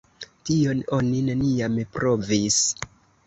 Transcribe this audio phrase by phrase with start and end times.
[0.49, 2.57] Tion oni neniam provis.